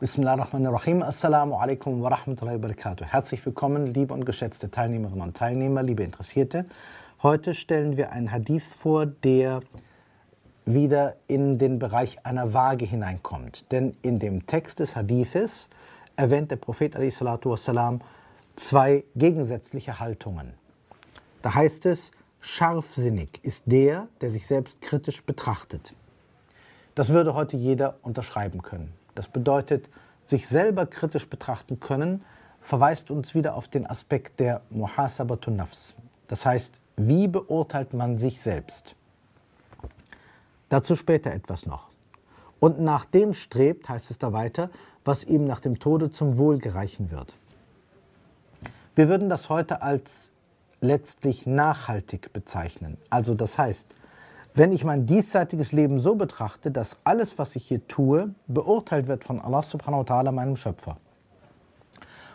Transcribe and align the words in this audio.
Bismillahirrahmanirrahim. 0.00 1.02
Assalamu 1.02 1.56
alaikum 1.56 2.00
wa 2.00 2.10
rahmatullahi 2.10 2.54
wa 2.54 2.68
barakatuh. 2.68 3.04
Herzlich 3.04 3.44
willkommen, 3.44 3.84
liebe 3.84 4.14
und 4.14 4.24
geschätzte 4.24 4.70
Teilnehmerinnen 4.70 5.22
und 5.22 5.36
Teilnehmer, 5.36 5.82
liebe 5.82 6.04
Interessierte. 6.04 6.66
Heute 7.20 7.52
stellen 7.52 7.96
wir 7.96 8.12
einen 8.12 8.30
Hadith 8.30 8.62
vor, 8.62 9.06
der 9.06 9.60
wieder 10.64 11.16
in 11.26 11.58
den 11.58 11.80
Bereich 11.80 12.24
einer 12.24 12.52
Waage 12.54 12.84
hineinkommt. 12.84 13.72
Denn 13.72 13.96
in 14.02 14.20
dem 14.20 14.46
Text 14.46 14.78
des 14.78 14.94
Hadithes 14.94 15.68
erwähnt 16.14 16.52
der 16.52 16.56
Prophet 16.58 16.94
wassalam, 16.94 18.00
zwei 18.54 19.02
gegensätzliche 19.16 19.98
Haltungen. 19.98 20.54
Da 21.42 21.56
heißt 21.56 21.86
es, 21.86 22.12
scharfsinnig 22.40 23.40
ist 23.42 23.64
der, 23.66 24.06
der 24.20 24.30
sich 24.30 24.46
selbst 24.46 24.80
kritisch 24.80 25.24
betrachtet. 25.24 25.92
Das 26.94 27.08
würde 27.08 27.34
heute 27.34 27.56
jeder 27.56 27.96
unterschreiben 28.02 28.62
können. 28.62 28.92
Das 29.18 29.26
bedeutet, 29.26 29.90
sich 30.26 30.46
selber 30.46 30.86
kritisch 30.86 31.28
betrachten 31.28 31.80
können, 31.80 32.24
verweist 32.60 33.10
uns 33.10 33.34
wieder 33.34 33.56
auf 33.56 33.66
den 33.66 33.84
Aspekt 33.84 34.38
der 34.38 34.60
Muhasabatun 34.70 35.56
Nafs. 35.56 35.96
Das 36.28 36.46
heißt, 36.46 36.80
wie 36.96 37.26
beurteilt 37.26 37.94
man 37.94 38.18
sich 38.18 38.40
selbst? 38.40 38.94
Dazu 40.68 40.94
später 40.94 41.32
etwas 41.32 41.66
noch. 41.66 41.88
Und 42.60 42.78
nach 42.78 43.06
dem 43.06 43.34
strebt, 43.34 43.88
heißt 43.88 44.12
es 44.12 44.18
da 44.18 44.32
weiter, 44.32 44.70
was 45.04 45.24
ihm 45.24 45.48
nach 45.48 45.58
dem 45.58 45.80
Tode 45.80 46.12
zum 46.12 46.38
Wohl 46.38 46.58
gereichen 46.58 47.10
wird. 47.10 47.34
Wir 48.94 49.08
würden 49.08 49.28
das 49.28 49.48
heute 49.48 49.82
als 49.82 50.30
letztlich 50.80 51.44
nachhaltig 51.44 52.32
bezeichnen. 52.32 52.98
Also 53.10 53.34
das 53.34 53.58
heißt, 53.58 53.92
wenn 54.58 54.72
ich 54.72 54.84
mein 54.84 55.06
diesseitiges 55.06 55.70
Leben 55.70 56.00
so 56.00 56.16
betrachte, 56.16 56.72
dass 56.72 56.98
alles, 57.04 57.38
was 57.38 57.54
ich 57.54 57.66
hier 57.66 57.86
tue, 57.86 58.34
beurteilt 58.48 59.06
wird 59.06 59.22
von 59.22 59.40
Allah 59.40 59.62
subhanahu 59.62 60.00
wa 60.00 60.14
ta'ala, 60.14 60.32
meinem 60.32 60.56
Schöpfer. 60.56 60.96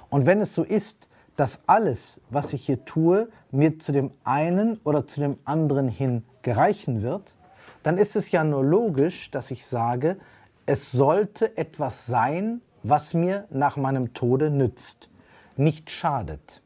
Und 0.09 0.25
wenn 0.25 0.39
es 0.39 0.53
so 0.53 0.63
ist, 0.63 1.09
dass 1.35 1.59
alles, 1.67 2.21
was 2.29 2.53
ich 2.53 2.65
hier 2.65 2.85
tue, 2.85 3.27
mir 3.51 3.77
zu 3.77 3.91
dem 3.91 4.11
einen 4.23 4.79
oder 4.85 5.05
zu 5.05 5.19
dem 5.19 5.37
anderen 5.43 5.89
hin 5.89 6.23
gereichen 6.43 7.01
wird, 7.01 7.35
dann 7.81 7.97
ist 7.97 8.15
es 8.15 8.31
ja 8.31 8.43
nur 8.43 8.63
logisch, 8.63 9.29
dass 9.31 9.51
ich 9.51 9.65
sage, 9.65 10.17
es 10.65 10.91
sollte 10.91 11.57
etwas 11.57 12.05
sein, 12.05 12.61
was 12.83 13.13
mir 13.13 13.45
nach 13.49 13.75
meinem 13.75 14.13
Tode 14.13 14.49
nützt, 14.49 15.09
nicht 15.57 15.89
schadet. 15.89 16.61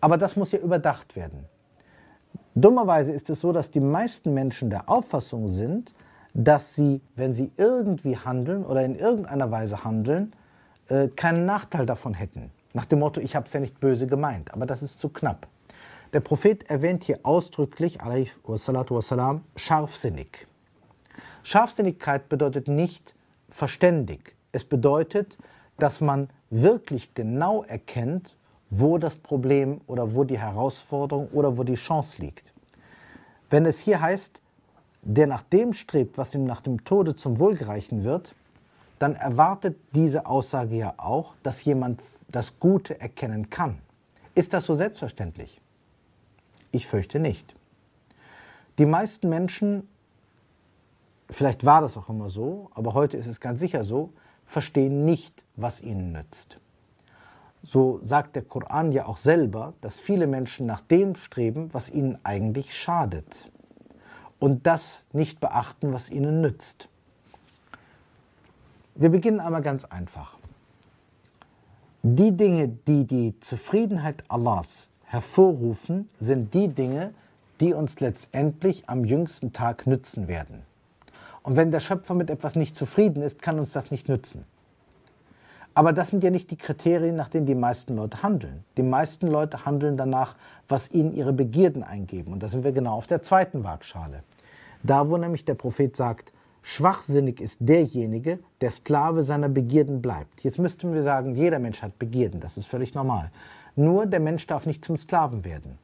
Aber 0.00 0.18
das 0.18 0.36
muss 0.36 0.52
ja 0.52 0.60
überdacht 0.60 1.16
werden. 1.16 1.46
Dummerweise 2.54 3.12
ist 3.12 3.30
es 3.30 3.40
so, 3.40 3.52
dass 3.52 3.70
die 3.70 3.80
meisten 3.80 4.34
Menschen 4.34 4.68
der 4.68 4.88
Auffassung 4.88 5.48
sind, 5.48 5.94
dass 6.34 6.74
sie, 6.74 7.00
wenn 7.16 7.32
sie 7.32 7.50
irgendwie 7.56 8.16
handeln 8.16 8.64
oder 8.64 8.84
in 8.84 8.94
irgendeiner 8.94 9.50
Weise 9.50 9.84
handeln, 9.84 10.32
äh, 10.88 11.08
keinen 11.08 11.46
Nachteil 11.46 11.86
davon 11.86 12.14
hätten. 12.14 12.50
Nach 12.74 12.84
dem 12.84 13.00
Motto, 13.00 13.20
ich 13.20 13.36
habe 13.36 13.46
es 13.46 13.52
ja 13.52 13.60
nicht 13.60 13.80
böse 13.80 14.06
gemeint, 14.06 14.52
aber 14.52 14.66
das 14.66 14.82
ist 14.82 14.98
zu 14.98 15.08
knapp. 15.08 15.46
Der 16.12 16.20
Prophet 16.20 16.68
erwähnt 16.68 17.04
hier 17.04 17.20
ausdrücklich, 17.22 17.98
wassalam, 18.00 19.44
scharfsinnig. 19.56 20.46
Scharfsinnigkeit 21.42 22.28
bedeutet 22.28 22.68
nicht 22.68 23.14
verständig. 23.48 24.36
Es 24.52 24.64
bedeutet, 24.64 25.38
dass 25.78 26.00
man 26.02 26.28
wirklich 26.50 27.14
genau 27.14 27.62
erkennt, 27.64 28.36
wo 28.74 28.96
das 28.96 29.16
Problem 29.16 29.82
oder 29.86 30.14
wo 30.14 30.24
die 30.24 30.38
Herausforderung 30.38 31.28
oder 31.32 31.58
wo 31.58 31.62
die 31.62 31.74
Chance 31.74 32.22
liegt. 32.22 32.54
Wenn 33.50 33.66
es 33.66 33.78
hier 33.78 34.00
heißt, 34.00 34.40
der 35.02 35.26
nach 35.26 35.42
dem 35.42 35.74
strebt, 35.74 36.16
was 36.16 36.34
ihm 36.34 36.44
nach 36.44 36.62
dem 36.62 36.82
Tode 36.82 37.14
zum 37.14 37.38
Wohl 37.38 37.54
gereichen 37.54 38.02
wird, 38.02 38.34
dann 38.98 39.14
erwartet 39.14 39.76
diese 39.94 40.24
Aussage 40.24 40.74
ja 40.76 40.94
auch, 40.96 41.34
dass 41.42 41.62
jemand 41.62 42.00
das 42.30 42.58
Gute 42.60 42.98
erkennen 42.98 43.50
kann. 43.50 43.76
Ist 44.34 44.54
das 44.54 44.64
so 44.64 44.74
selbstverständlich? 44.74 45.60
Ich 46.70 46.86
fürchte 46.86 47.20
nicht. 47.20 47.54
Die 48.78 48.86
meisten 48.86 49.28
Menschen, 49.28 49.86
vielleicht 51.28 51.66
war 51.66 51.82
das 51.82 51.98
auch 51.98 52.08
immer 52.08 52.30
so, 52.30 52.70
aber 52.72 52.94
heute 52.94 53.18
ist 53.18 53.26
es 53.26 53.38
ganz 53.38 53.60
sicher 53.60 53.84
so, 53.84 54.14
verstehen 54.46 55.04
nicht, 55.04 55.44
was 55.56 55.82
ihnen 55.82 56.12
nützt 56.12 56.58
so 57.62 58.00
sagt 58.02 58.36
der 58.36 58.42
Koran 58.42 58.92
ja 58.92 59.06
auch 59.06 59.16
selber, 59.16 59.74
dass 59.80 60.00
viele 60.00 60.26
Menschen 60.26 60.66
nach 60.66 60.80
dem 60.80 61.14
streben, 61.14 61.70
was 61.72 61.90
ihnen 61.90 62.18
eigentlich 62.24 62.76
schadet 62.76 63.50
und 64.40 64.66
das 64.66 65.04
nicht 65.12 65.40
beachten, 65.40 65.92
was 65.92 66.10
ihnen 66.10 66.40
nützt. 66.40 66.88
Wir 68.94 69.10
beginnen 69.10 69.40
einmal 69.40 69.62
ganz 69.62 69.84
einfach. 69.84 70.36
Die 72.02 72.36
Dinge, 72.36 72.68
die 72.68 73.04
die 73.06 73.38
Zufriedenheit 73.38 74.24
Allahs 74.28 74.88
hervorrufen, 75.04 76.08
sind 76.18 76.52
die 76.52 76.68
Dinge, 76.68 77.14
die 77.60 77.74
uns 77.74 78.00
letztendlich 78.00 78.88
am 78.88 79.04
jüngsten 79.04 79.52
Tag 79.52 79.86
nützen 79.86 80.26
werden. 80.26 80.62
Und 81.44 81.56
wenn 81.56 81.70
der 81.70 81.80
Schöpfer 81.80 82.14
mit 82.14 82.28
etwas 82.28 82.56
nicht 82.56 82.74
zufrieden 82.74 83.22
ist, 83.22 83.40
kann 83.40 83.60
uns 83.60 83.72
das 83.72 83.92
nicht 83.92 84.08
nützen. 84.08 84.44
Aber 85.74 85.92
das 85.92 86.10
sind 86.10 86.22
ja 86.22 86.30
nicht 86.30 86.50
die 86.50 86.56
Kriterien, 86.56 87.16
nach 87.16 87.28
denen 87.28 87.46
die 87.46 87.54
meisten 87.54 87.96
Leute 87.96 88.22
handeln. 88.22 88.64
Die 88.76 88.82
meisten 88.82 89.26
Leute 89.26 89.64
handeln 89.64 89.96
danach, 89.96 90.36
was 90.68 90.90
ihnen 90.90 91.14
ihre 91.14 91.32
Begierden 91.32 91.82
eingeben. 91.82 92.32
Und 92.32 92.42
da 92.42 92.48
sind 92.48 92.64
wir 92.64 92.72
genau 92.72 92.94
auf 92.94 93.06
der 93.06 93.22
zweiten 93.22 93.64
Waagschale. 93.64 94.22
Da, 94.82 95.08
wo 95.08 95.16
nämlich 95.16 95.44
der 95.44 95.54
Prophet 95.54 95.96
sagt, 95.96 96.32
schwachsinnig 96.62 97.40
ist 97.40 97.58
derjenige, 97.60 98.38
der 98.60 98.70
Sklave 98.70 99.24
seiner 99.24 99.48
Begierden 99.48 100.02
bleibt. 100.02 100.42
Jetzt 100.42 100.58
müssten 100.58 100.92
wir 100.92 101.02
sagen, 101.02 101.36
jeder 101.36 101.58
Mensch 101.58 101.82
hat 101.82 101.98
Begierden, 101.98 102.40
das 102.40 102.56
ist 102.56 102.66
völlig 102.66 102.94
normal. 102.94 103.30
Nur 103.74 104.06
der 104.06 104.20
Mensch 104.20 104.46
darf 104.46 104.66
nicht 104.66 104.84
zum 104.84 104.96
Sklaven 104.96 105.44
werden. 105.44 105.78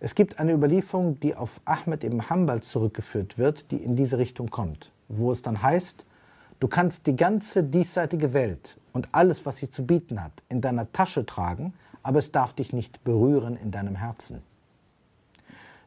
Es 0.00 0.14
gibt 0.14 0.40
eine 0.40 0.52
Überlieferung, 0.52 1.20
die 1.20 1.36
auf 1.36 1.60
Ahmed 1.64 2.04
ibn 2.04 2.28
Hanbal 2.28 2.60
zurückgeführt 2.60 3.38
wird, 3.38 3.70
die 3.70 3.76
in 3.76 3.96
diese 3.96 4.18
Richtung 4.18 4.50
kommt, 4.50 4.90
wo 5.08 5.30
es 5.30 5.42
dann 5.42 5.62
heißt, 5.62 6.04
Du 6.62 6.68
kannst 6.68 7.08
die 7.08 7.16
ganze 7.16 7.64
diesseitige 7.64 8.34
Welt 8.34 8.78
und 8.92 9.08
alles, 9.10 9.44
was 9.44 9.56
sie 9.56 9.68
zu 9.68 9.84
bieten 9.84 10.22
hat, 10.22 10.44
in 10.48 10.60
deiner 10.60 10.92
Tasche 10.92 11.26
tragen, 11.26 11.74
aber 12.04 12.20
es 12.20 12.30
darf 12.30 12.52
dich 12.52 12.72
nicht 12.72 13.02
berühren 13.02 13.56
in 13.56 13.72
deinem 13.72 13.96
Herzen. 13.96 14.42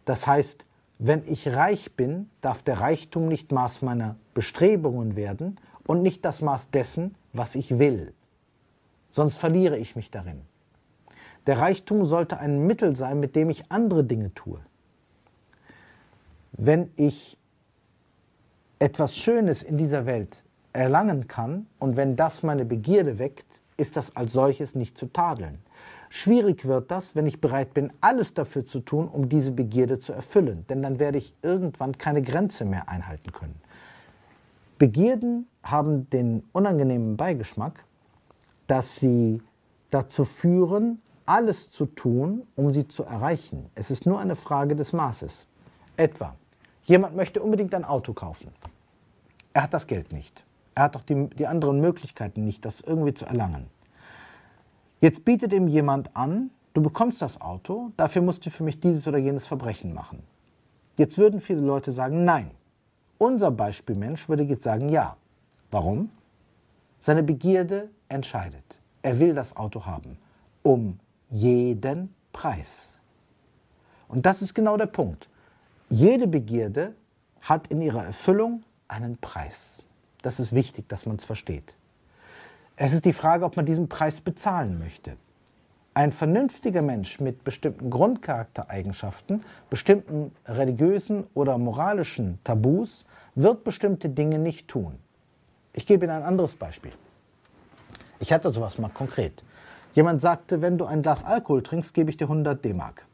Das 0.03 0.27
heißt, 0.27 0.65
wenn 0.99 1.25
ich 1.27 1.47
reich 1.47 1.93
bin, 1.93 2.29
darf 2.41 2.61
der 2.61 2.81
Reichtum 2.81 3.29
nicht 3.29 3.53
Maß 3.53 3.83
meiner 3.83 4.17
Bestrebungen 4.33 5.15
werden 5.15 5.55
und 5.87 6.01
nicht 6.01 6.25
das 6.25 6.41
Maß 6.41 6.71
dessen, 6.71 7.15
was 7.31 7.55
ich 7.55 7.79
will. 7.79 8.13
Sonst 9.11 9.37
verliere 9.37 9.77
ich 9.77 9.95
mich 9.95 10.11
darin. 10.11 10.41
Der 11.47 11.57
Reichtum 11.57 12.03
sollte 12.03 12.37
ein 12.37 12.67
Mittel 12.67 12.97
sein, 12.97 13.21
mit 13.21 13.37
dem 13.37 13.49
ich 13.49 13.71
andere 13.71 14.03
Dinge 14.03 14.33
tue. 14.33 14.59
Wenn 16.51 16.91
ich 16.97 17.37
etwas 18.79 19.15
Schönes 19.15 19.63
in 19.63 19.77
dieser 19.77 20.05
Welt 20.05 20.43
erlangen 20.75 21.27
kann 21.27 21.67
und 21.79 21.95
wenn 21.95 22.15
das 22.15 22.43
meine 22.43 22.65
Begierde 22.65 23.17
weckt, 23.19 23.45
ist 23.77 23.95
das 23.95 24.15
als 24.15 24.33
solches 24.33 24.75
nicht 24.75 24.97
zu 24.97 25.07
tadeln. 25.07 25.59
Schwierig 26.09 26.65
wird 26.65 26.91
das, 26.91 27.15
wenn 27.15 27.25
ich 27.25 27.41
bereit 27.41 27.73
bin, 27.73 27.91
alles 27.99 28.33
dafür 28.33 28.65
zu 28.65 28.79
tun, 28.79 29.07
um 29.07 29.27
diese 29.27 29.51
Begierde 29.51 29.99
zu 29.99 30.13
erfüllen, 30.13 30.65
denn 30.69 30.81
dann 30.81 30.99
werde 30.99 31.17
ich 31.17 31.33
irgendwann 31.41 31.97
keine 31.97 32.21
Grenze 32.21 32.63
mehr 32.63 32.87
einhalten 32.87 33.31
können. 33.31 33.59
Begierden 34.77 35.47
haben 35.63 36.09
den 36.09 36.43
unangenehmen 36.53 37.17
Beigeschmack, 37.17 37.83
dass 38.67 38.95
sie 38.95 39.41
dazu 39.89 40.25
führen, 40.25 41.01
alles 41.25 41.69
zu 41.69 41.85
tun, 41.85 42.43
um 42.55 42.71
sie 42.71 42.87
zu 42.87 43.03
erreichen. 43.03 43.69
Es 43.75 43.89
ist 43.89 44.05
nur 44.05 44.19
eine 44.19 44.35
Frage 44.35 44.75
des 44.75 44.93
Maßes. 44.93 45.47
Etwa, 45.97 46.35
jemand 46.83 47.15
möchte 47.15 47.41
unbedingt 47.41 47.73
ein 47.73 47.83
Auto 47.83 48.13
kaufen. 48.13 48.51
Er 49.53 49.63
hat 49.63 49.73
das 49.73 49.87
Geld 49.87 50.11
nicht. 50.11 50.44
Er 50.75 50.83
hat 50.83 50.95
doch 50.95 51.03
die, 51.03 51.27
die 51.29 51.47
anderen 51.47 51.79
Möglichkeiten 51.79 52.43
nicht, 52.43 52.65
das 52.65 52.81
irgendwie 52.81 53.13
zu 53.13 53.25
erlangen. 53.25 53.67
Jetzt 54.99 55.23
bietet 55.23 55.53
ihm 55.53 55.67
jemand 55.67 56.15
an, 56.15 56.51
du 56.73 56.81
bekommst 56.81 57.21
das 57.21 57.39
Auto, 57.39 57.91
dafür 57.97 58.21
musst 58.21 58.45
du 58.45 58.49
für 58.49 58.63
mich 58.63 58.79
dieses 58.79 59.07
oder 59.07 59.17
jenes 59.17 59.47
Verbrechen 59.47 59.93
machen. 59.93 60.23
Jetzt 60.97 61.17
würden 61.17 61.41
viele 61.41 61.61
Leute 61.61 61.91
sagen, 61.91 62.25
nein. 62.25 62.51
Unser 63.17 63.51
Beispielmensch 63.51 64.27
würde 64.27 64.43
jetzt 64.43 64.63
sagen, 64.63 64.89
ja. 64.89 65.15
Warum? 65.71 66.09
Seine 66.99 67.23
Begierde 67.23 67.89
entscheidet. 68.09 68.79
Er 69.01 69.19
will 69.19 69.33
das 69.33 69.55
Auto 69.55 69.85
haben. 69.85 70.17
Um 70.63 70.99
jeden 71.29 72.13
Preis. 72.33 72.91
Und 74.07 74.25
das 74.25 74.41
ist 74.41 74.53
genau 74.53 74.77
der 74.77 74.87
Punkt. 74.87 75.29
Jede 75.89 76.27
Begierde 76.27 76.95
hat 77.41 77.67
in 77.67 77.81
ihrer 77.81 78.05
Erfüllung 78.05 78.63
einen 78.87 79.17
Preis. 79.17 79.85
Das 80.25 80.39
ist 80.39 80.55
wichtig, 80.55 80.89
dass 80.89 81.05
man 81.05 81.17
es 81.17 81.23
versteht. 81.23 81.75
Es 82.77 82.93
ist 82.93 83.05
die 83.05 83.13
Frage, 83.13 83.45
ob 83.45 83.57
man 83.57 83.67
diesen 83.67 83.87
Preis 83.87 84.21
bezahlen 84.21 84.79
möchte. 84.79 85.17
Ein 85.93 86.11
vernünftiger 86.11 86.81
Mensch 86.81 87.19
mit 87.19 87.43
bestimmten 87.43 87.91
Grundcharaktereigenschaften, 87.91 89.43
bestimmten 89.69 90.31
religiösen 90.47 91.25
oder 91.35 91.59
moralischen 91.59 92.39
Tabus 92.43 93.05
wird 93.35 93.63
bestimmte 93.63 94.09
Dinge 94.09 94.39
nicht 94.39 94.67
tun. 94.67 94.97
Ich 95.73 95.85
gebe 95.85 96.05
Ihnen 96.05 96.15
ein 96.15 96.23
anderes 96.23 96.55
Beispiel. 96.55 96.93
Ich 98.19 98.33
hatte 98.33 98.51
sowas 98.51 98.79
mal 98.79 98.89
konkret. 98.89 99.43
Jemand 99.93 100.21
sagte, 100.21 100.59
wenn 100.59 100.79
du 100.79 100.85
ein 100.85 101.03
Glas 101.03 101.23
Alkohol 101.23 101.61
trinkst, 101.61 101.93
gebe 101.93 102.09
ich 102.09 102.17
dir 102.17 102.25
100 102.25 102.65
D-Mark. 102.65 103.05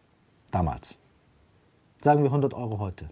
Damals. 0.49 0.95
Sagen 2.01 2.23
wir 2.23 2.29
100 2.29 2.53
Euro 2.53 2.79
heute. 2.79 3.09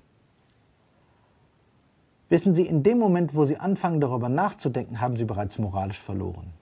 Wissen 2.29 2.53
Sie, 2.53 2.65
in 2.65 2.83
dem 2.83 2.99
Moment, 2.99 3.33
wo 3.33 3.45
Sie 3.45 3.57
anfangen 3.57 3.99
darüber 3.99 4.29
nachzudenken, 4.29 5.01
haben 5.01 5.17
Sie 5.17 5.25
bereits 5.25 5.57
moralisch 5.57 5.99
verloren. 5.99 6.53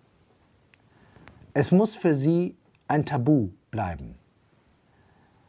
Es 1.54 1.72
muss 1.72 1.96
für 1.96 2.16
Sie 2.16 2.56
ein 2.88 3.06
Tabu 3.06 3.50
bleiben. 3.70 4.16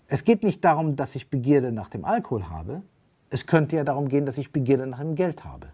Es 0.08 0.24
geht 0.24 0.42
nicht 0.42 0.64
darum, 0.64 0.96
dass 0.96 1.14
ich 1.14 1.30
Begierde 1.30 1.70
nach 1.70 1.88
dem 1.88 2.04
Alkohol 2.04 2.48
habe. 2.48 2.82
Es 3.30 3.46
könnte 3.46 3.76
ja 3.76 3.84
darum 3.84 4.08
gehen, 4.08 4.26
dass 4.26 4.38
ich 4.38 4.52
Begierde 4.52 4.86
nach 4.86 5.00
dem 5.00 5.14
Geld 5.14 5.44
habe. 5.44 5.68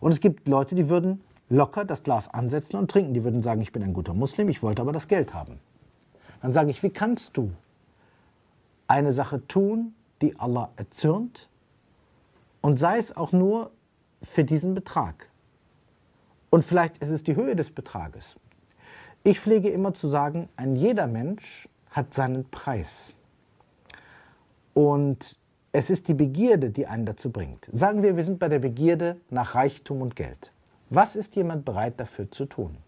Und 0.00 0.12
es 0.12 0.20
gibt 0.20 0.48
Leute, 0.48 0.74
die 0.74 0.88
würden 0.88 1.22
locker 1.48 1.84
das 1.84 2.02
Glas 2.02 2.32
ansetzen 2.32 2.76
und 2.76 2.90
trinken. 2.90 3.14
Die 3.14 3.22
würden 3.22 3.42
sagen, 3.42 3.60
ich 3.60 3.70
bin 3.70 3.82
ein 3.82 3.92
guter 3.92 4.14
Muslim, 4.14 4.48
ich 4.48 4.62
wollte 4.62 4.82
aber 4.82 4.92
das 4.92 5.06
Geld 5.06 5.32
haben. 5.32 5.60
Dann 6.42 6.52
sage 6.52 6.70
ich, 6.70 6.82
wie 6.82 6.90
kannst 6.90 7.36
du 7.36 7.52
eine 8.88 9.12
Sache 9.12 9.46
tun, 9.46 9.94
die 10.22 10.38
Allah 10.40 10.70
erzürnt 10.76 11.48
und 12.64 12.78
sei 12.78 12.96
es 12.96 13.14
auch 13.14 13.32
nur 13.32 13.72
für 14.22 14.42
diesen 14.42 14.74
Betrag. 14.74 15.28
Und 16.48 16.64
vielleicht 16.64 16.96
ist 16.96 17.10
es 17.10 17.22
die 17.22 17.36
Höhe 17.36 17.54
des 17.56 17.70
Betrages. 17.70 18.36
Ich 19.22 19.38
pflege 19.38 19.68
immer 19.68 19.92
zu 19.92 20.08
sagen, 20.08 20.48
ein 20.56 20.74
jeder 20.74 21.06
Mensch 21.06 21.68
hat 21.90 22.14
seinen 22.14 22.48
Preis. 22.50 23.12
Und 24.72 25.36
es 25.72 25.90
ist 25.90 26.08
die 26.08 26.14
Begierde, 26.14 26.70
die 26.70 26.86
einen 26.86 27.04
dazu 27.04 27.30
bringt. 27.30 27.68
Sagen 27.70 28.02
wir, 28.02 28.16
wir 28.16 28.24
sind 28.24 28.38
bei 28.38 28.48
der 28.48 28.60
Begierde 28.60 29.20
nach 29.28 29.54
Reichtum 29.54 30.00
und 30.00 30.16
Geld. 30.16 30.50
Was 30.88 31.16
ist 31.16 31.36
jemand 31.36 31.66
bereit 31.66 32.00
dafür 32.00 32.30
zu 32.30 32.46
tun? 32.46 32.78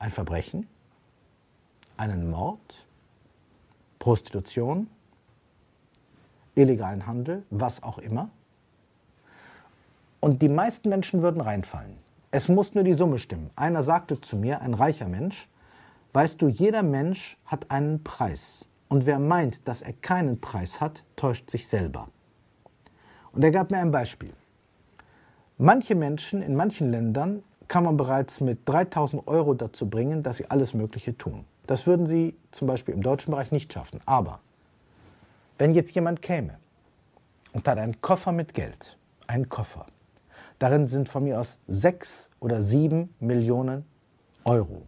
Ein 0.00 0.10
Verbrechen? 0.10 0.66
Einen 1.96 2.32
Mord? 2.32 2.84
Prostitution? 4.00 4.88
Illegalen 6.54 7.06
Handel? 7.06 7.42
Was 7.50 7.82
auch 7.82 7.98
immer? 7.98 8.30
Und 10.20 10.40
die 10.40 10.48
meisten 10.48 10.88
Menschen 10.88 11.22
würden 11.22 11.40
reinfallen. 11.40 11.96
Es 12.30 12.48
muss 12.48 12.74
nur 12.74 12.84
die 12.84 12.94
Summe 12.94 13.18
stimmen. 13.18 13.50
Einer 13.56 13.82
sagte 13.82 14.20
zu 14.20 14.36
mir, 14.36 14.60
ein 14.60 14.74
reicher 14.74 15.06
Mensch, 15.06 15.48
weißt 16.12 16.40
du, 16.40 16.48
jeder 16.48 16.82
Mensch 16.82 17.36
hat 17.44 17.70
einen 17.70 18.02
Preis. 18.02 18.68
Und 18.88 19.06
wer 19.06 19.18
meint, 19.18 19.66
dass 19.68 19.82
er 19.82 19.92
keinen 19.92 20.40
Preis 20.40 20.80
hat, 20.80 21.04
täuscht 21.16 21.50
sich 21.50 21.68
selber. 21.68 22.08
Und 23.32 23.42
er 23.44 23.50
gab 23.50 23.70
mir 23.70 23.78
ein 23.78 23.90
Beispiel. 23.90 24.32
Manche 25.58 25.94
Menschen 25.94 26.42
in 26.42 26.56
manchen 26.56 26.90
Ländern 26.90 27.42
kann 27.68 27.84
man 27.84 27.96
bereits 27.96 28.40
mit 28.40 28.68
3000 28.68 29.26
Euro 29.26 29.54
dazu 29.54 29.88
bringen, 29.88 30.22
dass 30.22 30.38
sie 30.38 30.50
alles 30.50 30.74
Mögliche 30.74 31.16
tun. 31.16 31.44
Das 31.66 31.86
würden 31.86 32.06
sie 32.06 32.36
zum 32.50 32.68
Beispiel 32.68 32.94
im 32.94 33.02
deutschen 33.02 33.30
Bereich 33.30 33.52
nicht 33.52 33.72
schaffen. 33.72 34.00
Aber 34.06 34.40
wenn 35.58 35.74
jetzt 35.74 35.94
jemand 35.94 36.22
käme 36.22 36.58
und 37.52 37.66
hat 37.68 37.78
einen 37.78 38.00
Koffer 38.00 38.32
mit 38.32 38.54
Geld, 38.54 38.96
einen 39.26 39.48
Koffer, 39.48 39.86
darin 40.58 40.88
sind 40.88 41.08
von 41.08 41.24
mir 41.24 41.40
aus 41.40 41.58
sechs 41.66 42.30
oder 42.40 42.62
sieben 42.62 43.14
Millionen 43.20 43.84
Euro 44.44 44.82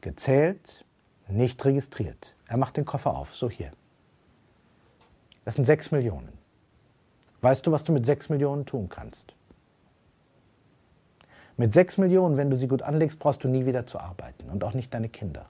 gezählt, 0.00 0.84
nicht 1.28 1.64
registriert. 1.64 2.34
Er 2.46 2.58
macht 2.58 2.76
den 2.76 2.84
Koffer 2.84 3.16
auf, 3.16 3.34
so 3.34 3.48
hier. 3.48 3.70
Das 5.44 5.56
sind 5.56 5.64
6 5.64 5.90
Millionen. 5.90 6.32
Weißt 7.40 7.66
du, 7.66 7.72
was 7.72 7.84
du 7.84 7.92
mit 7.92 8.06
6 8.06 8.28
Millionen 8.30 8.64
tun 8.64 8.88
kannst? 8.88 9.34
Mit 11.56 11.72
6 11.72 11.98
Millionen, 11.98 12.36
wenn 12.36 12.50
du 12.50 12.56
sie 12.56 12.68
gut 12.68 12.82
anlegst, 12.82 13.18
brauchst 13.18 13.44
du 13.44 13.48
nie 13.48 13.66
wieder 13.66 13.86
zu 13.86 13.98
arbeiten 13.98 14.48
und 14.50 14.64
auch 14.64 14.74
nicht 14.74 14.92
deine 14.92 15.08
Kinder. 15.08 15.48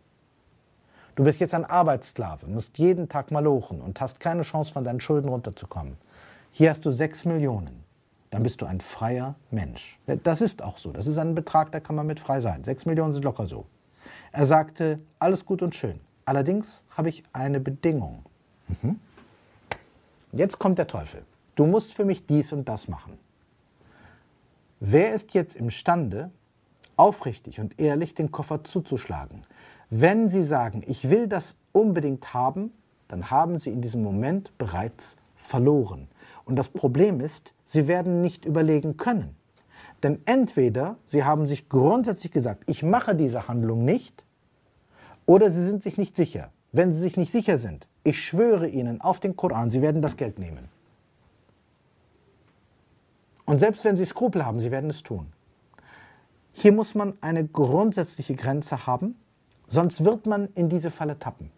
Du 1.15 1.23
bist 1.23 1.41
jetzt 1.41 1.55
ein 1.55 1.65
Arbeitssklave, 1.65 2.47
musst 2.47 2.79
jeden 2.79 3.09
Tag 3.09 3.31
malochen 3.31 3.81
und 3.81 4.01
hast 4.01 4.19
keine 4.19 4.43
Chance, 4.43 4.73
von 4.73 4.83
deinen 4.83 5.01
Schulden 5.01 5.29
runterzukommen. 5.29 5.97
Hier 6.51 6.71
hast 6.71 6.85
du 6.85 6.91
6 6.91 7.25
Millionen. 7.27 7.85
Dann 8.31 8.43
bist 8.43 8.61
du 8.61 8.67
ein 8.67 8.81
freier 8.81 9.37
Mensch. 9.53 10.01
Das 10.25 10.41
ist 10.41 10.61
auch 10.61 10.77
so. 10.77 10.91
Das 10.91 11.07
ist 11.07 11.19
ein 11.19 11.37
Betrag, 11.37 11.71
da 11.71 11.79
kann 11.79 11.95
man 11.95 12.07
mit 12.07 12.19
frei 12.19 12.41
sein. 12.41 12.65
6 12.65 12.87
Millionen 12.87 13.13
sind 13.13 13.23
locker 13.23 13.47
so. 13.47 13.67
Er 14.33 14.47
sagte, 14.47 14.99
alles 15.21 15.45
gut 15.45 15.63
und 15.63 15.75
schön. 15.75 16.01
Allerdings 16.25 16.83
habe 16.91 17.11
ich 17.11 17.23
eine 17.33 17.61
Bedingung. 17.61 18.25
Mhm. 18.67 18.99
Jetzt 20.33 20.59
kommt 20.59 20.79
der 20.79 20.89
Teufel. 20.89 21.23
Du 21.55 21.67
musst 21.67 21.95
für 21.95 22.05
mich 22.05 22.27
dies 22.27 22.53
und 22.53 22.69
das 22.69 22.89
machen. 22.89 23.19
Wer 24.81 25.15
ist 25.15 25.33
jetzt 25.33 25.55
imstande, 25.55 26.31
aufrichtig 26.97 27.61
und 27.61 27.79
ehrlich 27.79 28.15
den 28.15 28.33
Koffer 28.33 28.65
zuzuschlagen? 28.65 29.43
Wenn 29.97 30.29
Sie 30.29 30.43
sagen, 30.43 30.83
ich 30.89 31.09
will 31.09 31.29
das 31.29 31.55
unbedingt 31.71 32.35
haben, 32.35 32.73
dann 33.07 33.31
haben 33.31 33.61
Sie 33.61 33.71
in 33.71 33.81
diesem 33.81 34.03
Moment 34.03 34.51
bereits 34.59 35.15
verloren. 35.37 36.09
Und 36.45 36.57
das 36.57 36.69
Problem 36.69 37.21
ist, 37.21 37.55
Sie 37.65 37.87
werden 37.87 38.21
nicht 38.21 38.45
überlegen 38.45 38.97
können. 38.97 39.37
Denn 40.03 40.19
entweder 40.25 40.97
Sie 41.07 41.23
haben 41.23 41.47
sich 41.47 41.69
grundsätzlich 41.69 42.33
gesagt, 42.33 42.65
ich 42.67 42.83
mache 42.83 43.15
diese 43.15 43.47
Handlung 43.47 43.85
nicht, 43.85 44.25
oder 45.27 45.49
sie 45.49 45.65
sind 45.65 45.81
sich 45.85 45.97
nicht 45.97 46.17
sicher. 46.17 46.51
Wenn 46.73 46.93
sie 46.93 47.01
sich 47.01 47.17
nicht 47.17 47.31
sicher 47.31 47.59
sind, 47.59 47.87
ich 48.03 48.21
schwöre 48.21 48.67
ihnen 48.67 49.01
auf 49.01 49.21
den 49.21 49.37
Koran, 49.37 49.71
sie 49.71 49.81
werden 49.81 50.03
das 50.03 50.17
Geld 50.17 50.41
nehmen. 50.41 50.69
Und 53.47 53.61
selbst 53.61 53.85
wenn 53.85 53.95
sie 53.95 54.07
Skrupel 54.07 54.45
haben, 54.45 54.59
sie 54.59 54.73
werden 54.73 54.91
es 54.91 55.05
tun. 55.05 55.33
Hier 56.53 56.73
muss 56.73 56.97
man 56.97 57.15
eine 57.21 57.47
grundsätzliche 57.47 58.35
Grenze 58.35 58.89
haben, 58.89 59.17
sonst 59.69 60.05
wird 60.05 60.27
man 60.27 60.49
in 60.55 60.69
diese 60.69 60.91
Falle 60.91 61.19
tappen. 61.19 61.51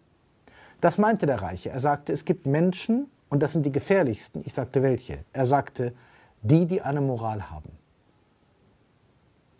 Das 0.81 0.97
meinte 0.97 1.25
der 1.25 1.41
Reiche. 1.41 1.69
Er 1.69 1.79
sagte, 1.79 2.13
es 2.13 2.25
gibt 2.25 2.45
Menschen, 2.45 3.07
und 3.29 3.41
das 3.43 3.51
sind 3.51 3.65
die 3.65 3.71
gefährlichsten. 3.71 4.41
Ich 4.45 4.53
sagte, 4.53 4.83
welche? 4.83 5.19
Er 5.33 5.45
sagte, 5.45 5.93
die, 6.41 6.65
die 6.65 6.81
eine 6.81 7.01
Moral 7.01 7.49
haben. 7.49 7.71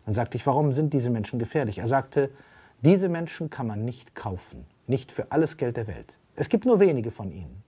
Dann 0.06 0.14
sagte 0.14 0.38
ich, 0.38 0.46
warum 0.46 0.74
sind 0.74 0.94
diese 0.94 1.10
Menschen 1.10 1.40
gefährlich? 1.40 1.80
Er 1.80 1.88
sagte, 1.88 2.32
diese 2.82 3.10
Menschen 3.10 3.50
kann 3.50 3.68
man 3.68 3.84
nicht 3.84 4.16
kaufen, 4.16 4.66
nicht 4.86 5.12
für 5.12 5.32
alles 5.32 5.58
Geld 5.58 5.76
der 5.76 5.88
Welt. 5.88 6.16
Es 6.36 6.50
gibt 6.50 6.66
nur 6.66 6.80
wenige 6.80 7.12
von 7.12 7.32
ihnen. 7.32 7.64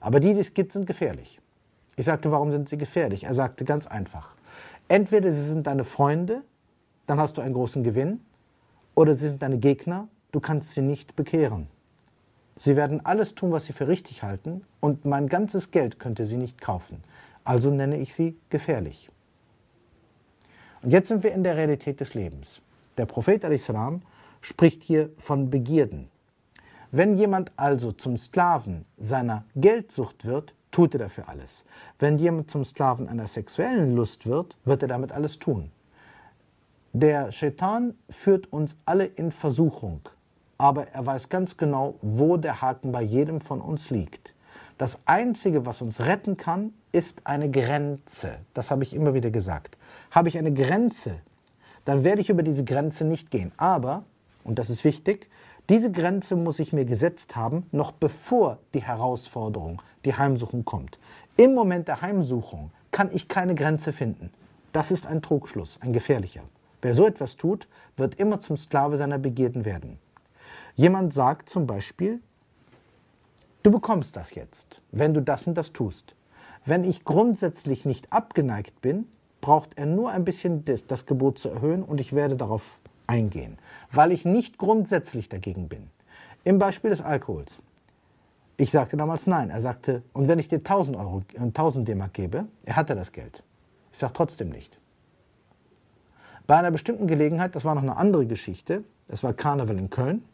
Aber 0.00 0.20
die, 0.20 0.32
die 0.32 0.40
es 0.40 0.54
gibt, 0.54 0.72
sind 0.72 0.86
gefährlich. 0.86 1.40
Ich 1.96 2.06
sagte, 2.06 2.30
warum 2.30 2.52
sind 2.52 2.68
sie 2.68 2.78
gefährlich? 2.78 3.24
Er 3.24 3.34
sagte 3.34 3.64
ganz 3.64 3.86
einfach. 3.86 4.30
Entweder 4.88 5.32
sie 5.32 5.42
sind 5.42 5.66
deine 5.66 5.84
Freunde, 5.84 6.42
dann 7.06 7.18
hast 7.18 7.36
du 7.36 7.42
einen 7.42 7.54
großen 7.54 7.82
Gewinn, 7.82 8.20
oder 8.94 9.14
sie 9.14 9.28
sind 9.28 9.42
deine 9.42 9.58
Gegner, 9.58 10.08
du 10.34 10.40
kannst 10.40 10.72
sie 10.72 10.82
nicht 10.82 11.14
bekehren. 11.16 11.68
Sie 12.58 12.76
werden 12.76 13.04
alles 13.04 13.34
tun, 13.34 13.52
was 13.52 13.66
sie 13.66 13.72
für 13.72 13.88
richtig 13.88 14.22
halten, 14.22 14.64
und 14.80 15.04
mein 15.04 15.28
ganzes 15.28 15.70
Geld 15.70 15.98
könnte 15.98 16.24
sie 16.24 16.36
nicht 16.36 16.60
kaufen. 16.60 17.02
Also 17.44 17.70
nenne 17.70 17.98
ich 17.98 18.14
sie 18.14 18.36
gefährlich. 18.50 19.10
Und 20.82 20.90
jetzt 20.90 21.08
sind 21.08 21.22
wir 21.22 21.32
in 21.32 21.44
der 21.44 21.56
Realität 21.56 22.00
des 22.00 22.14
Lebens. 22.14 22.60
Der 22.96 23.06
Prophet 23.06 23.44
al-Islam 23.44 24.02
spricht 24.40 24.82
hier 24.82 25.10
von 25.18 25.50
Begierden. 25.50 26.08
Wenn 26.90 27.16
jemand 27.16 27.52
also 27.56 27.92
zum 27.92 28.16
Sklaven 28.16 28.84
seiner 28.98 29.44
Geldsucht 29.56 30.24
wird, 30.24 30.54
tut 30.70 30.94
er 30.94 31.00
dafür 31.00 31.28
alles. 31.28 31.64
Wenn 31.98 32.18
jemand 32.18 32.50
zum 32.50 32.64
Sklaven 32.64 33.08
einer 33.08 33.26
sexuellen 33.26 33.94
Lust 33.94 34.26
wird, 34.26 34.56
wird 34.64 34.82
er 34.82 34.88
damit 34.88 35.12
alles 35.12 35.38
tun. 35.38 35.70
Der 36.92 37.32
Shaitan 37.32 37.94
führt 38.10 38.52
uns 38.52 38.76
alle 38.84 39.06
in 39.06 39.32
Versuchung, 39.32 40.02
aber 40.58 40.88
er 40.88 41.04
weiß 41.04 41.28
ganz 41.28 41.56
genau, 41.56 41.94
wo 42.02 42.36
der 42.36 42.62
Haken 42.62 42.92
bei 42.92 43.02
jedem 43.02 43.40
von 43.40 43.60
uns 43.60 43.90
liegt. 43.90 44.34
Das 44.78 45.02
Einzige, 45.06 45.66
was 45.66 45.82
uns 45.82 46.00
retten 46.00 46.36
kann, 46.36 46.72
ist 46.92 47.22
eine 47.24 47.50
Grenze. 47.50 48.38
Das 48.54 48.70
habe 48.70 48.82
ich 48.82 48.94
immer 48.94 49.14
wieder 49.14 49.30
gesagt. 49.30 49.78
Habe 50.10 50.28
ich 50.28 50.38
eine 50.38 50.52
Grenze, 50.52 51.16
dann 51.84 52.04
werde 52.04 52.20
ich 52.20 52.30
über 52.30 52.42
diese 52.42 52.64
Grenze 52.64 53.04
nicht 53.04 53.30
gehen. 53.30 53.52
Aber 53.56 54.04
und 54.44 54.58
das 54.58 54.70
ist 54.70 54.84
wichtig, 54.84 55.28
diese 55.70 55.90
Grenze 55.90 56.36
muss 56.36 56.58
ich 56.58 56.74
mir 56.74 56.84
gesetzt 56.84 57.34
haben, 57.34 57.66
noch 57.72 57.90
bevor 57.90 58.58
die 58.74 58.82
Herausforderung, 58.82 59.80
die 60.04 60.14
Heimsuchung 60.14 60.66
kommt. 60.66 60.98
Im 61.38 61.54
Moment 61.54 61.88
der 61.88 62.02
Heimsuchung 62.02 62.70
kann 62.92 63.08
ich 63.12 63.26
keine 63.26 63.54
Grenze 63.54 63.92
finden. 63.92 64.30
Das 64.72 64.90
ist 64.90 65.06
ein 65.06 65.22
Trugschluss, 65.22 65.78
ein 65.80 65.94
gefährlicher. 65.94 66.42
Wer 66.82 66.94
so 66.94 67.06
etwas 67.06 67.36
tut, 67.36 67.66
wird 67.96 68.16
immer 68.16 68.40
zum 68.40 68.58
Sklave 68.58 68.98
seiner 68.98 69.18
Begierden 69.18 69.64
werden. 69.64 69.98
Jemand 70.76 71.12
sagt 71.12 71.48
zum 71.48 71.66
Beispiel, 71.68 72.20
du 73.62 73.70
bekommst 73.70 74.16
das 74.16 74.34
jetzt, 74.34 74.80
wenn 74.90 75.14
du 75.14 75.22
das 75.22 75.46
und 75.46 75.54
das 75.54 75.72
tust. 75.72 76.16
Wenn 76.66 76.82
ich 76.82 77.04
grundsätzlich 77.04 77.84
nicht 77.84 78.12
abgeneigt 78.12 78.80
bin, 78.80 79.06
braucht 79.40 79.78
er 79.78 79.86
nur 79.86 80.10
ein 80.10 80.24
bisschen 80.24 80.64
das, 80.64 80.86
das 80.86 81.06
Gebot 81.06 81.38
zu 81.38 81.48
erhöhen 81.48 81.82
und 81.84 82.00
ich 82.00 82.12
werde 82.12 82.34
darauf 82.34 82.80
eingehen, 83.06 83.58
weil 83.92 84.10
ich 84.10 84.24
nicht 84.24 84.58
grundsätzlich 84.58 85.28
dagegen 85.28 85.68
bin. 85.68 85.90
Im 86.42 86.58
Beispiel 86.58 86.90
des 86.90 87.02
Alkohols. 87.02 87.60
Ich 88.56 88.70
sagte 88.70 88.96
damals 88.96 89.26
nein. 89.26 89.50
Er 89.50 89.60
sagte, 89.60 90.02
und 90.12 90.28
wenn 90.28 90.38
ich 90.38 90.48
dir 90.48 90.58
1000 90.58 90.96
Euro, 90.96 91.22
1000 91.36 91.86
D-Mark 91.86 92.14
gebe, 92.14 92.46
er 92.64 92.76
hatte 92.76 92.94
das 92.94 93.12
Geld. 93.12 93.42
Ich 93.92 93.98
sage 93.98 94.12
trotzdem 94.12 94.48
nicht. 94.48 94.76
Bei 96.46 96.56
einer 96.56 96.70
bestimmten 96.70 97.06
Gelegenheit, 97.06 97.54
das 97.54 97.64
war 97.64 97.74
noch 97.74 97.82
eine 97.82 97.96
andere 97.96 98.26
Geschichte, 98.26 98.84
es 99.08 99.22
war 99.22 99.32
Karneval 99.34 99.78
in 99.78 99.90
Köln. 99.90 100.24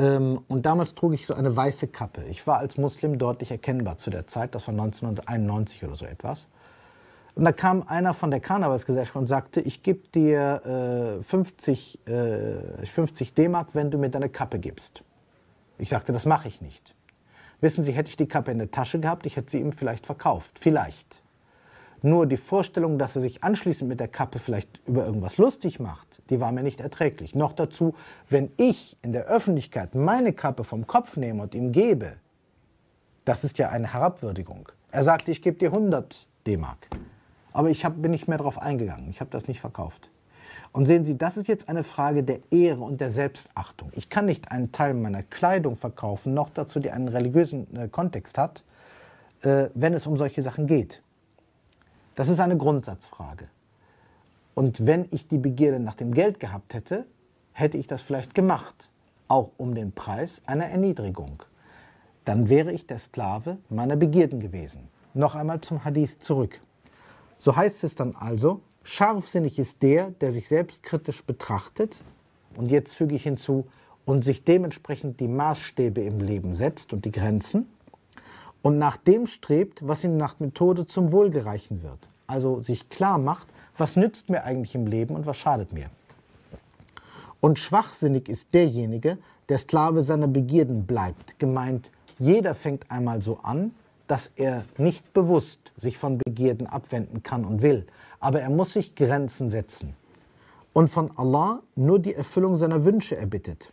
Ähm, 0.00 0.40
und 0.48 0.64
damals 0.64 0.94
trug 0.94 1.12
ich 1.12 1.26
so 1.26 1.34
eine 1.34 1.54
weiße 1.54 1.88
Kappe. 1.88 2.24
Ich 2.24 2.46
war 2.46 2.58
als 2.58 2.78
Muslim 2.78 3.18
deutlich 3.18 3.50
erkennbar 3.50 3.98
zu 3.98 4.08
der 4.08 4.26
Zeit, 4.26 4.54
das 4.54 4.66
war 4.66 4.72
1991 4.72 5.84
oder 5.84 5.94
so 5.94 6.06
etwas. 6.06 6.48
Und 7.34 7.44
da 7.44 7.52
kam 7.52 7.84
einer 7.86 8.14
von 8.14 8.30
der 8.30 8.40
Karnevalsgesellschaft 8.40 9.16
und 9.16 9.26
sagte, 9.26 9.60
ich 9.60 9.82
gebe 9.82 10.08
dir 10.08 11.18
äh, 11.20 11.22
50, 11.22 12.06
äh, 12.06 12.86
50 12.86 13.34
D-Mark, 13.34 13.68
wenn 13.74 13.90
du 13.90 13.98
mir 13.98 14.08
deine 14.08 14.30
Kappe 14.30 14.58
gibst. 14.58 15.04
Ich 15.78 15.90
sagte, 15.90 16.12
das 16.12 16.24
mache 16.24 16.48
ich 16.48 16.60
nicht. 16.60 16.94
Wissen 17.60 17.82
Sie, 17.82 17.92
hätte 17.92 18.08
ich 18.08 18.16
die 18.16 18.26
Kappe 18.26 18.50
in 18.50 18.58
der 18.58 18.70
Tasche 18.70 18.98
gehabt, 19.00 19.26
ich 19.26 19.36
hätte 19.36 19.50
sie 19.50 19.60
ihm 19.60 19.72
vielleicht 19.72 20.06
verkauft. 20.06 20.58
Vielleicht. 20.58 21.22
Nur 22.02 22.26
die 22.26 22.36
Vorstellung, 22.36 22.98
dass 22.98 23.16
er 23.16 23.22
sich 23.22 23.44
anschließend 23.44 23.88
mit 23.88 24.00
der 24.00 24.08
Kappe 24.08 24.38
vielleicht 24.38 24.80
über 24.86 25.04
irgendwas 25.04 25.36
lustig 25.36 25.80
macht, 25.80 26.22
die 26.30 26.40
war 26.40 26.50
mir 26.52 26.62
nicht 26.62 26.80
erträglich. 26.80 27.34
Noch 27.34 27.52
dazu, 27.52 27.94
wenn 28.28 28.50
ich 28.56 28.96
in 29.02 29.12
der 29.12 29.26
Öffentlichkeit 29.26 29.94
meine 29.94 30.32
Kappe 30.32 30.64
vom 30.64 30.86
Kopf 30.86 31.16
nehme 31.16 31.42
und 31.42 31.54
ihm 31.54 31.72
gebe, 31.72 32.16
das 33.24 33.44
ist 33.44 33.58
ja 33.58 33.68
eine 33.68 33.92
Herabwürdigung. 33.92 34.68
Er 34.90 35.04
sagte, 35.04 35.30
ich 35.30 35.42
gebe 35.42 35.58
dir 35.58 35.72
100 35.72 36.26
D-Mark. 36.46 36.88
Aber 37.52 37.68
ich 37.68 37.84
hab, 37.84 38.00
bin 38.00 38.12
nicht 38.12 38.28
mehr 38.28 38.38
darauf 38.38 38.60
eingegangen. 38.60 39.10
Ich 39.10 39.20
habe 39.20 39.30
das 39.30 39.46
nicht 39.46 39.60
verkauft. 39.60 40.10
Und 40.72 40.86
sehen 40.86 41.04
Sie, 41.04 41.18
das 41.18 41.36
ist 41.36 41.48
jetzt 41.48 41.68
eine 41.68 41.82
Frage 41.82 42.22
der 42.22 42.40
Ehre 42.50 42.82
und 42.82 43.00
der 43.00 43.10
Selbstachtung. 43.10 43.90
Ich 43.94 44.08
kann 44.08 44.26
nicht 44.26 44.50
einen 44.52 44.72
Teil 44.72 44.94
meiner 44.94 45.22
Kleidung 45.22 45.76
verkaufen, 45.76 46.32
noch 46.32 46.48
dazu, 46.48 46.78
die 46.78 46.90
einen 46.90 47.08
religiösen 47.08 47.66
äh, 47.76 47.88
Kontext 47.88 48.38
hat, 48.38 48.64
äh, 49.42 49.68
wenn 49.74 49.94
es 49.94 50.06
um 50.06 50.16
solche 50.16 50.42
Sachen 50.42 50.66
geht. 50.66 51.02
Das 52.14 52.28
ist 52.28 52.40
eine 52.40 52.56
Grundsatzfrage. 52.56 53.48
Und 54.54 54.84
wenn 54.86 55.06
ich 55.10 55.28
die 55.28 55.38
Begierde 55.38 55.80
nach 55.80 55.94
dem 55.94 56.12
Geld 56.12 56.40
gehabt 56.40 56.74
hätte, 56.74 57.06
hätte 57.52 57.78
ich 57.78 57.86
das 57.86 58.02
vielleicht 58.02 58.34
gemacht, 58.34 58.90
auch 59.28 59.50
um 59.56 59.74
den 59.74 59.92
Preis 59.92 60.42
einer 60.44 60.66
Erniedrigung. 60.66 61.42
Dann 62.24 62.48
wäre 62.48 62.72
ich 62.72 62.86
der 62.86 62.98
Sklave 62.98 63.58
meiner 63.68 63.96
Begierden 63.96 64.40
gewesen. 64.40 64.88
Noch 65.14 65.34
einmal 65.34 65.60
zum 65.60 65.84
Hadith 65.84 66.18
zurück. 66.20 66.60
So 67.38 67.56
heißt 67.56 67.84
es 67.84 67.94
dann 67.94 68.14
also, 68.16 68.60
Scharfsinnig 68.82 69.58
ist 69.58 69.82
der, 69.82 70.10
der 70.20 70.32
sich 70.32 70.48
selbstkritisch 70.48 71.24
betrachtet 71.24 72.02
und 72.56 72.70
jetzt 72.70 72.94
füge 72.94 73.14
ich 73.14 73.22
hinzu 73.22 73.66
und 74.04 74.24
sich 74.24 74.44
dementsprechend 74.44 75.20
die 75.20 75.28
Maßstäbe 75.28 76.00
im 76.02 76.20
Leben 76.20 76.54
setzt 76.54 76.92
und 76.92 77.04
die 77.04 77.12
Grenzen 77.12 77.68
und 78.62 78.78
nach 78.78 78.96
dem 78.96 79.26
strebt, 79.26 79.86
was 79.86 80.04
ihm 80.04 80.16
nach 80.16 80.40
Methode 80.40 80.86
zum 80.86 81.12
Wohl 81.12 81.30
gereichen 81.30 81.82
wird. 81.82 81.98
Also 82.26 82.60
sich 82.60 82.88
klar 82.88 83.18
macht, 83.18 83.48
was 83.76 83.96
nützt 83.96 84.30
mir 84.30 84.44
eigentlich 84.44 84.74
im 84.74 84.86
Leben 84.86 85.14
und 85.14 85.26
was 85.26 85.36
schadet 85.36 85.72
mir. 85.72 85.90
Und 87.40 87.58
schwachsinnig 87.58 88.28
ist 88.28 88.52
derjenige, 88.52 89.18
der 89.48 89.58
Sklave 89.58 90.02
seiner 90.02 90.28
Begierden 90.28 90.86
bleibt. 90.86 91.38
Gemeint, 91.38 91.90
jeder 92.18 92.54
fängt 92.54 92.90
einmal 92.90 93.22
so 93.22 93.38
an, 93.42 93.72
dass 94.06 94.30
er 94.36 94.64
nicht 94.76 95.12
bewusst 95.12 95.72
sich 95.78 95.96
von 95.96 96.18
Begierden 96.18 96.66
abwenden 96.66 97.22
kann 97.22 97.44
und 97.44 97.62
will, 97.62 97.86
aber 98.18 98.40
er 98.40 98.50
muss 98.50 98.72
sich 98.72 98.94
Grenzen 98.94 99.48
setzen 99.48 99.94
und 100.72 100.88
von 100.88 101.16
Allah 101.16 101.62
nur 101.76 101.98
die 101.98 102.14
Erfüllung 102.14 102.56
seiner 102.56 102.84
Wünsche 102.84 103.16
erbittet. 103.16 103.72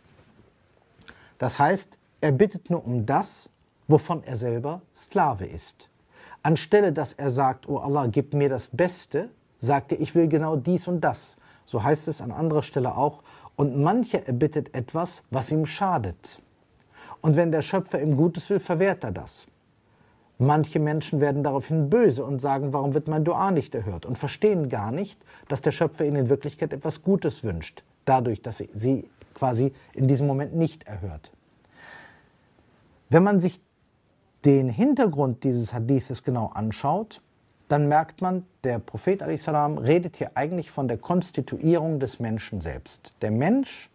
Das 1.38 1.58
heißt, 1.58 1.96
er 2.20 2.32
bittet 2.32 2.70
nur 2.70 2.84
um 2.84 3.06
das, 3.06 3.50
wovon 3.88 4.22
er 4.22 4.36
selber 4.36 4.82
Sklave 4.94 5.46
ist. 5.46 5.88
Anstelle 6.42 6.92
dass 6.92 7.14
er 7.14 7.30
sagt, 7.30 7.68
oh 7.68 7.78
Allah, 7.78 8.06
gib 8.06 8.34
mir 8.34 8.48
das 8.48 8.68
Beste, 8.68 9.30
sagt 9.60 9.92
er, 9.92 10.00
ich 10.00 10.14
will 10.14 10.28
genau 10.28 10.56
dies 10.56 10.86
und 10.86 11.00
das. 11.00 11.36
So 11.66 11.82
heißt 11.82 12.08
es 12.08 12.20
an 12.20 12.30
anderer 12.30 12.62
Stelle 12.62 12.96
auch. 12.96 13.22
Und 13.56 13.76
mancher 13.82 14.26
erbittet 14.26 14.74
etwas, 14.74 15.22
was 15.30 15.50
ihm 15.50 15.66
schadet. 15.66 16.40
Und 17.20 17.34
wenn 17.34 17.50
der 17.50 17.62
Schöpfer 17.62 18.00
ihm 18.00 18.16
Gutes 18.16 18.48
will, 18.50 18.60
verwehrt 18.60 19.02
er 19.02 19.10
das. 19.10 19.46
Manche 20.38 20.78
Menschen 20.78 21.20
werden 21.20 21.42
daraufhin 21.42 21.90
böse 21.90 22.24
und 22.24 22.38
sagen, 22.38 22.72
warum 22.72 22.94
wird 22.94 23.08
mein 23.08 23.24
Dua 23.24 23.50
nicht 23.50 23.74
erhört? 23.74 24.06
Und 24.06 24.16
verstehen 24.16 24.68
gar 24.68 24.92
nicht, 24.92 25.20
dass 25.48 25.62
der 25.62 25.72
Schöpfer 25.72 26.04
ihnen 26.04 26.16
in 26.16 26.28
Wirklichkeit 26.28 26.72
etwas 26.72 27.02
Gutes 27.02 27.42
wünscht, 27.42 27.82
dadurch, 28.04 28.40
dass 28.40 28.58
sie 28.58 28.70
sie 28.72 29.10
quasi 29.34 29.72
in 29.94 30.06
diesem 30.06 30.28
Moment 30.28 30.54
nicht 30.54 30.86
erhört. 30.86 31.32
Wenn 33.10 33.24
man 33.24 33.40
sich 33.40 33.60
den 34.44 34.68
Hintergrund 34.68 35.44
dieses 35.44 35.72
Hadithes 35.72 36.22
genau 36.22 36.50
anschaut, 36.54 37.20
dann 37.68 37.88
merkt 37.88 38.22
man, 38.22 38.44
der 38.64 38.78
Prophet 38.78 39.22
salam 39.38 39.78
redet 39.78 40.16
hier 40.16 40.30
eigentlich 40.34 40.70
von 40.70 40.88
der 40.88 40.98
Konstituierung 40.98 42.00
des 42.00 42.18
Menschen 42.18 42.60
selbst. 42.60 43.14
Der 43.20 43.30
Mensch 43.30 43.90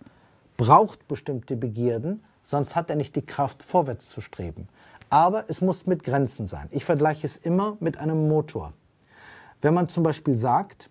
braucht 0.57 1.07
bestimmte 1.07 1.55
Begierden, 1.55 2.23
sonst 2.45 2.75
hat 2.75 2.89
er 2.89 2.95
nicht 2.95 3.15
die 3.15 3.25
Kraft, 3.25 3.63
vorwärts 3.63 4.09
zu 4.09 4.21
streben 4.21 4.67
aber 5.13 5.45
es 5.47 5.61
muss 5.61 5.85
mit 5.85 6.03
Grenzen 6.03 6.47
sein. 6.47 6.67
Ich 6.71 6.85
vergleiche 6.85 7.27
es 7.27 7.37
immer 7.37 7.77
mit 7.79 7.97
einem 7.97 8.27
Motor. 8.27 8.73
Wenn 9.61 9.75
man 9.75 9.87
zum 9.87 10.01
Beispiel 10.01 10.39
sagt, 10.39 10.89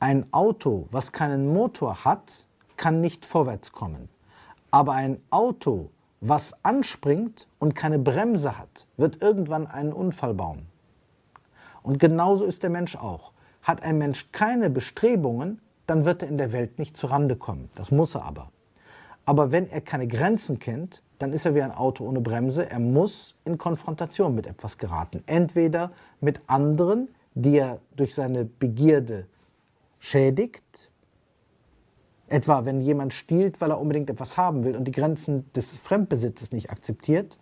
ein 0.00 0.26
Auto, 0.32 0.88
was 0.90 1.12
keinen 1.12 1.46
Motor 1.46 2.04
hat, 2.04 2.48
kann 2.76 3.00
nicht 3.00 3.24
vorwärts 3.24 3.70
kommen. 3.70 4.08
Aber 4.72 4.94
ein 4.94 5.20
Auto, 5.30 5.90
was 6.26 6.54
anspringt 6.64 7.48
und 7.58 7.74
keine 7.74 7.98
Bremse 7.98 8.58
hat, 8.58 8.86
wird 8.96 9.20
irgendwann 9.20 9.66
einen 9.66 9.92
Unfall 9.92 10.32
bauen. 10.32 10.66
Und 11.82 11.98
genauso 11.98 12.46
ist 12.46 12.62
der 12.62 12.70
Mensch 12.70 12.96
auch. 12.96 13.32
Hat 13.62 13.82
ein 13.82 13.98
Mensch 13.98 14.32
keine 14.32 14.70
Bestrebungen, 14.70 15.60
dann 15.86 16.06
wird 16.06 16.22
er 16.22 16.28
in 16.28 16.38
der 16.38 16.52
Welt 16.52 16.78
nicht 16.78 16.96
zurande 16.96 17.36
kommen. 17.36 17.68
Das 17.74 17.90
muss 17.90 18.14
er 18.14 18.24
aber. 18.24 18.50
Aber 19.26 19.52
wenn 19.52 19.70
er 19.70 19.82
keine 19.82 20.06
Grenzen 20.06 20.58
kennt, 20.58 21.02
dann 21.18 21.34
ist 21.34 21.44
er 21.44 21.54
wie 21.54 21.62
ein 21.62 21.72
Auto 21.72 22.06
ohne 22.06 22.22
Bremse. 22.22 22.70
Er 22.70 22.80
muss 22.80 23.34
in 23.44 23.58
Konfrontation 23.58 24.34
mit 24.34 24.46
etwas 24.46 24.78
geraten. 24.78 25.22
Entweder 25.26 25.92
mit 26.22 26.40
anderen, 26.46 27.08
die 27.34 27.58
er 27.58 27.80
durch 27.96 28.14
seine 28.14 28.46
Begierde 28.46 29.26
schädigt, 29.98 30.90
etwa 32.34 32.64
wenn 32.64 32.80
jemand 32.80 33.14
stiehlt, 33.14 33.60
weil 33.60 33.70
er 33.70 33.80
unbedingt 33.80 34.10
etwas 34.10 34.36
haben 34.36 34.64
will 34.64 34.74
und 34.74 34.86
die 34.86 34.92
Grenzen 34.92 35.50
des 35.52 35.76
Fremdbesitzes 35.76 36.50
nicht 36.50 36.68
akzeptiert, 36.70 37.38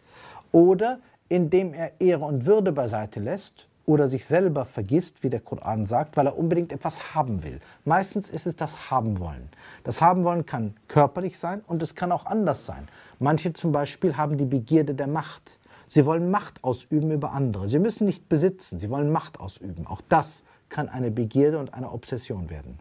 oder 0.52 1.00
indem 1.30 1.72
er 1.72 1.98
Ehre 1.98 2.26
und 2.26 2.44
Würde 2.44 2.72
beiseite 2.72 3.18
lässt 3.18 3.68
oder 3.86 4.06
sich 4.06 4.26
selber 4.26 4.66
vergisst, 4.66 5.22
wie 5.22 5.30
der 5.30 5.40
Koran 5.40 5.86
sagt, 5.86 6.18
weil 6.18 6.26
er 6.26 6.36
unbedingt 6.36 6.72
etwas 6.72 7.14
haben 7.14 7.42
will. 7.42 7.58
Meistens 7.86 8.28
ist 8.28 8.46
es 8.46 8.54
das 8.54 8.90
Haben 8.90 9.18
wollen. 9.18 9.48
Das 9.82 10.02
Haben 10.02 10.24
wollen 10.24 10.44
kann 10.44 10.74
körperlich 10.88 11.38
sein 11.38 11.62
und 11.66 11.82
es 11.82 11.94
kann 11.94 12.12
auch 12.12 12.26
anders 12.26 12.66
sein. 12.66 12.86
Manche 13.18 13.54
zum 13.54 13.72
Beispiel 13.72 14.18
haben 14.18 14.36
die 14.36 14.44
Begierde 14.44 14.94
der 14.94 15.06
Macht. 15.06 15.58
Sie 15.88 16.04
wollen 16.04 16.30
Macht 16.30 16.62
ausüben 16.62 17.10
über 17.10 17.32
andere. 17.32 17.66
Sie 17.66 17.78
müssen 17.78 18.04
nicht 18.04 18.28
besitzen, 18.28 18.78
sie 18.78 18.90
wollen 18.90 19.10
Macht 19.10 19.40
ausüben. 19.40 19.86
Auch 19.86 20.02
das 20.10 20.42
kann 20.68 20.90
eine 20.90 21.10
Begierde 21.10 21.58
und 21.58 21.72
eine 21.72 21.90
Obsession 21.90 22.50
werden. 22.50 22.78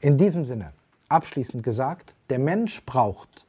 In 0.00 0.18
diesem 0.18 0.44
Sinne, 0.44 0.72
abschließend 1.08 1.62
gesagt, 1.62 2.14
der 2.30 2.38
Mensch 2.38 2.84
braucht 2.84 3.46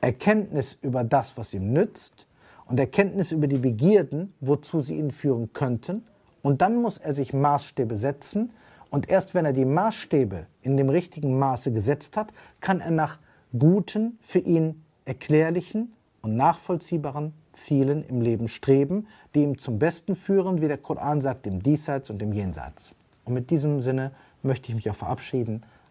Erkenntnis 0.00 0.76
über 0.82 1.04
das, 1.04 1.36
was 1.36 1.54
ihm 1.54 1.72
nützt, 1.72 2.26
und 2.66 2.80
Erkenntnis 2.80 3.32
über 3.32 3.48
die 3.48 3.58
Begierden, 3.58 4.32
wozu 4.40 4.80
sie 4.80 4.96
ihn 4.96 5.10
führen 5.10 5.52
könnten. 5.52 6.04
Und 6.42 6.62
dann 6.62 6.80
muss 6.80 6.96
er 6.96 7.12
sich 7.12 7.32
Maßstäbe 7.34 7.96
setzen. 7.96 8.50
Und 8.90 9.08
erst 9.08 9.34
wenn 9.34 9.44
er 9.44 9.52
die 9.52 9.64
Maßstäbe 9.64 10.46
in 10.62 10.76
dem 10.76 10.88
richtigen 10.88 11.38
Maße 11.38 11.72
gesetzt 11.72 12.16
hat, 12.16 12.32
kann 12.60 12.80
er 12.80 12.90
nach 12.90 13.18
guten, 13.58 14.18
für 14.20 14.38
ihn 14.38 14.82
erklärlichen 15.04 15.92
und 16.22 16.36
nachvollziehbaren 16.36 17.34
Zielen 17.52 18.04
im 18.04 18.22
Leben 18.22 18.48
streben, 18.48 19.06
die 19.34 19.42
ihm 19.42 19.58
zum 19.58 19.78
Besten 19.78 20.16
führen, 20.16 20.62
wie 20.62 20.68
der 20.68 20.78
Koran 20.78 21.20
sagt, 21.20 21.46
im 21.46 21.62
Diesseits 21.62 22.08
und 22.10 22.22
im 22.22 22.32
Jenseits. 22.32 22.94
Und 23.24 23.34
mit 23.34 23.50
diesem 23.50 23.80
Sinne 23.80 24.12
möchte 24.42 24.68
ich 24.70 24.74
mich 24.74 24.90
auch 24.90 24.96
verabschieden. 24.96 25.62